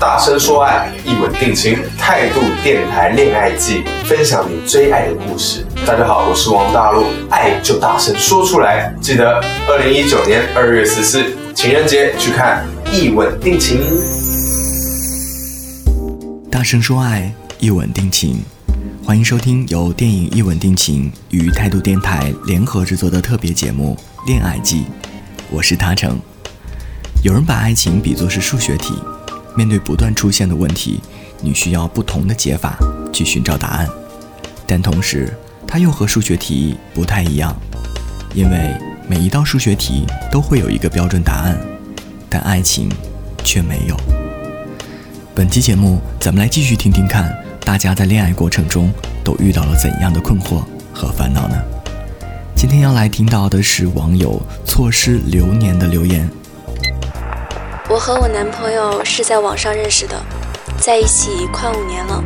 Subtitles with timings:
[0.00, 5.62] 大声说爱，一吻定情，态度电台恋爱季，分享你最爱的故事。
[5.86, 8.94] 大家好，我是王大陆，爱就大声说出来。
[8.98, 11.22] 记得二零一九年二月十四
[11.54, 13.76] 情人节去看《一吻定情》。
[16.50, 18.40] 大声说爱，一吻定情。
[19.04, 23.94] 欢迎收听由电影《一吻定情》与态度电台联合制作的特别节目
[24.26, 24.76] 《恋爱季》，
[25.50, 26.18] 我是他成。
[27.22, 28.94] 有人把爱情比作是数学题，
[29.60, 31.02] 面对不断出现的问题，
[31.42, 32.78] 你需要不同的解法
[33.12, 33.86] 去寻找答案。
[34.66, 35.36] 但同时，
[35.66, 37.54] 它又和数学题不太一样，
[38.32, 38.74] 因为
[39.06, 41.60] 每一道数学题都会有一个标准答案，
[42.30, 42.88] 但爱情
[43.44, 43.94] 却没有。
[45.34, 47.30] 本期节目，咱们来继续听听看，
[47.60, 48.90] 大家在恋爱过程中
[49.22, 50.64] 都遇到了怎样的困惑
[50.94, 51.56] 和烦恼呢？
[52.56, 56.26] 今天要来听到的是网友错失流年的留言。
[57.92, 60.14] 我和我男朋友是在网上认识的，
[60.78, 62.22] 在一起快五年了。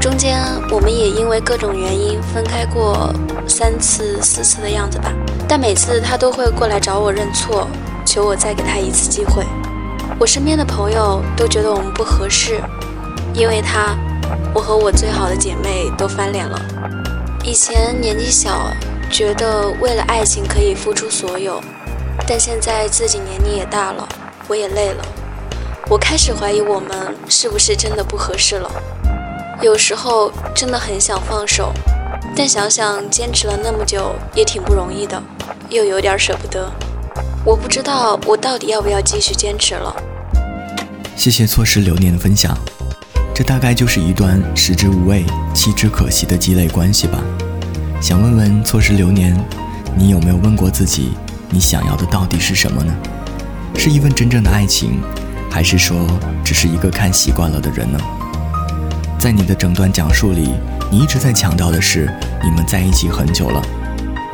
[0.00, 3.12] 中间我们也因为各种原因分开过
[3.48, 5.12] 三次、四次的样子吧。
[5.48, 7.66] 但每次他都会过来找我认错，
[8.04, 9.44] 求我再给他一次机会。
[10.20, 12.62] 我身边的朋友都觉得我们不合适，
[13.34, 13.96] 因为他，
[14.54, 16.56] 我和我最好的姐妹都翻脸了。
[17.42, 18.70] 以前年纪小，
[19.10, 21.60] 觉得为了爱情可以付出所有，
[22.24, 24.08] 但现在自己年龄也大了。
[24.48, 25.04] 我也累了，
[25.88, 28.70] 我开始怀疑我们是不是真的不合适了。
[29.60, 31.72] 有时候真的很想放手，
[32.36, 35.20] 但想想坚持了那么久也挺不容易的，
[35.68, 36.70] 又有点舍不得。
[37.44, 39.94] 我不知道我到底要不要继续坚持了。
[41.16, 42.56] 谢谢错失流年的分享，
[43.34, 45.24] 这大概就是一段食之无味，
[45.54, 47.18] 弃之可惜的鸡肋关系吧。
[48.00, 49.34] 想问问错失流年，
[49.96, 51.14] 你有没有问过自己，
[51.48, 52.94] 你想要的到底是什么呢？
[53.78, 55.00] 是一份真正的爱情，
[55.50, 56.08] 还是说
[56.44, 57.98] 只是一个看习惯了的人呢？
[59.18, 60.54] 在你的整段讲述里，
[60.90, 63.62] 你一直在强调的是你们在一起很久了，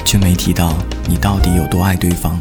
[0.07, 0.75] 却没提到
[1.07, 2.41] 你到底有多爱对方。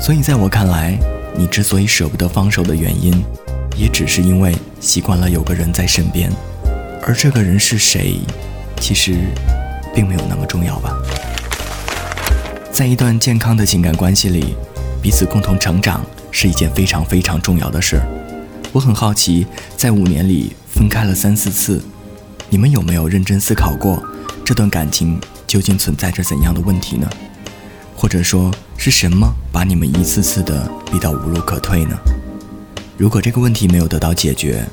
[0.00, 0.96] 所以在我看来，
[1.36, 3.24] 你之所以舍不得放手的原因，
[3.76, 6.30] 也只是因为习惯了有个人在身边，
[7.02, 8.20] 而这个人是谁，
[8.78, 9.16] 其实
[9.92, 10.96] 并没有那么重要吧。
[12.70, 14.54] 在一段健康的情感关系里。
[15.02, 18.06] 彼此共同成长是一件非常非常重要的事儿。
[18.72, 19.46] 我很好奇，
[19.76, 21.82] 在五年里分开了三四次，
[22.48, 24.02] 你们有没有认真思考过
[24.44, 27.08] 这段感情究竟存在着怎样的问题呢？
[27.96, 31.96] 或者说是什么把你们一次次的逼到无路可退呢？
[32.96, 34.64] 如果这个问题没有得到解决，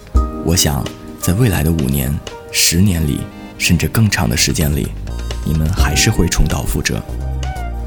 [0.45, 0.85] 我想
[1.19, 2.13] 在未来的五年、
[2.51, 3.21] 十年里，
[3.57, 4.87] 甚至更长的时间里，
[5.45, 7.01] 你们还是会重蹈覆辙。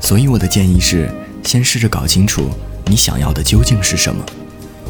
[0.01, 1.11] 所以我的建议是。
[1.43, 2.51] 先试着搞清楚
[2.87, 4.25] 你想要的究竟是什么，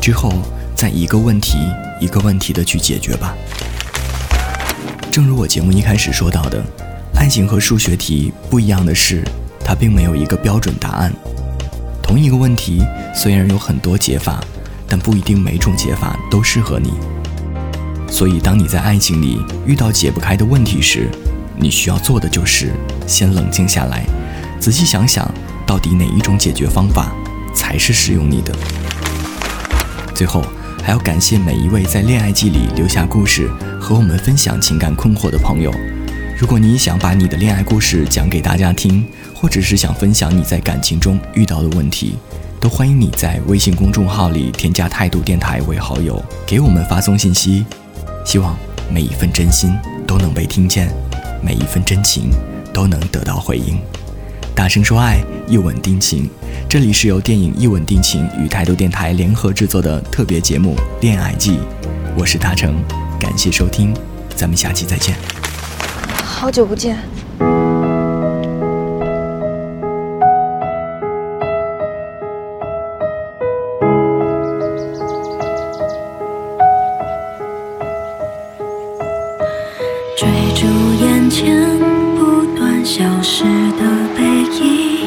[0.01, 0.33] 之后
[0.75, 1.59] 再一个问题
[2.01, 3.35] 一个问题的去解决吧。
[5.11, 6.63] 正如我节目一开始说到的，
[7.15, 9.23] 爱情和数学题不一样的是，
[9.65, 11.13] 它并没有一个标准答案。
[12.03, 12.83] 同一个问题
[13.15, 14.43] 虽然有很多解法，
[14.89, 16.93] 但不一定每种解法都适合你。
[18.11, 21.09] 所以，当你在爱情里遇到解不开的问题时，
[21.57, 22.73] 你需要做的就是
[23.07, 24.05] 先冷静下来，
[24.59, 25.31] 仔细想想。
[25.67, 27.13] 到底哪一种解决方法
[27.61, 28.55] 才是适用你的？
[30.15, 30.43] 最后，
[30.83, 35.71] 还要感谢每一位在恋爱季里留下故事和我们分享情感困惑的朋友。
[36.39, 39.05] 如果你想把你的恋爱故事讲给大家听，
[39.35, 42.15] 或者是想分享你在感情中遇到的问题，
[42.59, 47.67] 都欢迎你在微信公众号里添加“态度电台”为好友，给我们发送信息。
[48.25, 48.57] 希望
[48.91, 50.91] 每一份真心都能被听见，
[51.43, 52.31] 每一份真情
[52.73, 53.79] 都能得到回应。
[54.61, 56.29] 大声说爱，一吻定情。
[56.69, 61.53] 这里是由电影《一吻定情》与态度电台联合制作的特别节目《恋爱季》，
[62.15, 62.75] 我是大成，
[63.19, 63.95] 感谢收听，
[64.37, 65.17] 咱们下期再见。
[66.23, 66.99] 好久不见。
[80.19, 80.67] 追逐
[81.03, 81.90] 眼前
[82.85, 83.85] 消失的
[84.17, 84.25] 背
[84.59, 85.00] 影。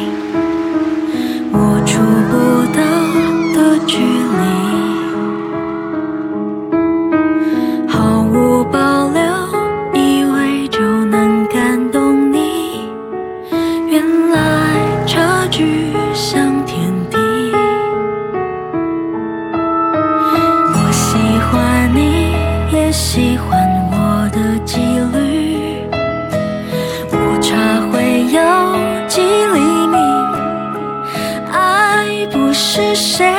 [32.75, 33.31] 是谁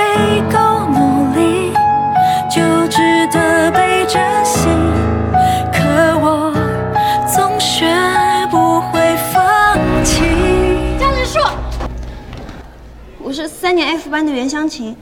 [0.48, 0.56] 够
[0.92, 1.72] 努力，
[2.48, 4.06] 就值得被。
[4.06, 4.68] 珍惜，
[5.72, 5.80] 可
[6.20, 6.54] 我
[7.34, 7.84] 总学
[8.48, 10.22] 不会放弃。
[11.00, 11.40] 江直树，
[13.18, 14.96] 我是三年 F 班的袁湘琴，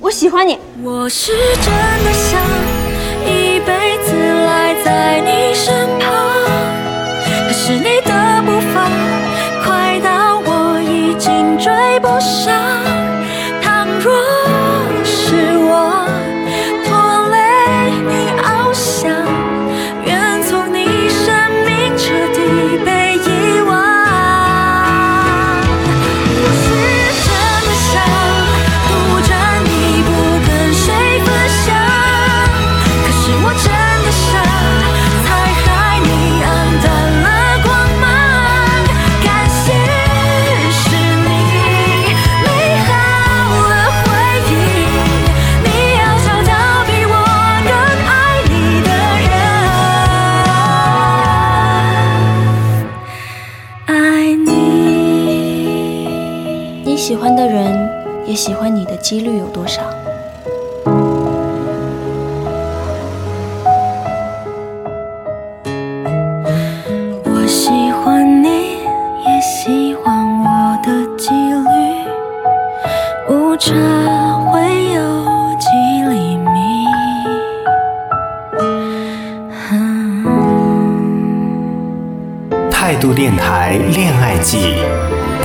[0.00, 0.58] 我喜欢你。
[0.82, 2.40] 我是真的想
[3.26, 4.14] 一辈子
[4.46, 6.10] 赖在你身旁，
[7.48, 8.00] 可是你
[57.12, 57.90] 喜欢的人
[58.26, 59.82] 也喜欢你的几率有多少？
[67.26, 68.48] 我喜欢你，
[69.26, 71.68] 也喜欢我的几率，
[73.28, 73.74] 误差
[74.50, 74.62] 会
[74.94, 75.02] 有
[75.60, 75.68] 几
[76.08, 76.48] 厘米。
[82.70, 84.76] 态度电台恋爱季，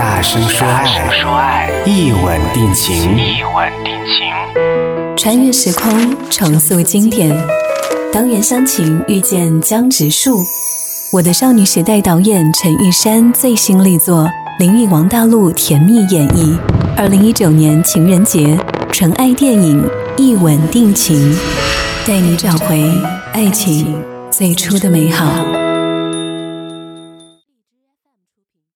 [0.07, 3.18] 大声说爱，一吻定情。
[3.18, 7.30] 一吻定情穿越时空，重塑经典。
[8.13, 10.39] 当袁湘琴遇见江直树，
[11.12, 16.57] 我的少女时代导演陈玉珊最新力作，林允王大陆甜蜜演绎。
[16.95, 18.57] 二零一九年情人节，
[18.89, 19.83] 纯爱电影
[20.15, 21.36] 《一吻定情》，
[22.07, 22.89] 带你找回
[23.33, 24.01] 爱情
[24.31, 25.56] 最初的美好。